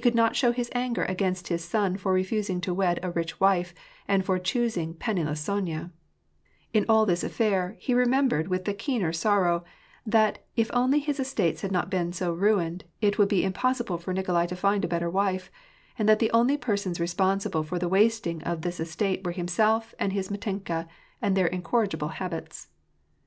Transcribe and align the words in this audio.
could 0.00 0.14
not 0.14 0.34
show 0.34 0.52
his 0.52 0.70
anger 0.74 1.04
against 1.04 1.48
his 1.48 1.62
son 1.62 1.98
for 1.98 2.14
refosing 2.14 2.62
to 2.62 2.72
wed 2.72 2.98
a 3.02 3.10
rich 3.10 3.38
wife, 3.38 3.74
and 4.08 4.24
for 4.24 4.38
choosing 4.38 4.92
the 4.92 4.96
penniless 4.98 5.42
Sonya; 5.42 5.90
in 6.72 6.86
all 6.88 7.04
this 7.04 7.22
^i^air, 7.22 7.76
he 7.78 7.92
remembered 7.92 8.48
with 8.48 8.64
the 8.64 8.72
keener 8.72 9.12
sorrow 9.12 9.64
that 10.06 10.46
if 10.56 10.70
only 10.72 10.98
his 10.98 11.18
estibctes 11.18 11.60
had 11.60 11.70
not 11.72 11.90
been 11.90 12.10
so 12.10 12.32
ruined, 12.32 12.84
it 13.02 13.18
would 13.18 13.28
be 13.28 13.44
impossible 13.44 13.98
for 13.98 14.14
NikoltK 14.14 14.34
i 14.34 14.46
to 14.46 14.56
find 14.56 14.82
a 14.82 14.88
better 14.88 15.10
wife; 15.10 15.50
and 15.98 16.08
that 16.08 16.20
the 16.20 16.30
only 16.30 16.56
persons 16.56 16.98
re 16.98 17.06
sponsible 17.06 17.62
>sf 17.62 17.72
or 17.72 17.78
the 17.78 17.86
wasting 17.86 18.42
of 18.44 18.62
this 18.62 18.80
estate 18.80 19.22
were 19.26 19.32
himself 19.32 19.94
and 19.98 20.14
his 20.14 20.30
Mitenka, 20.30 20.88
and'Kheir 21.20 21.52
incorrigible 21.52 22.12
habits. 22.16 22.68